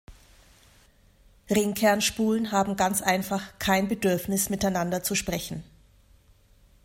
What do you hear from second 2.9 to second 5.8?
einfach "kein Bedürfnis, miteinander zu sprechen".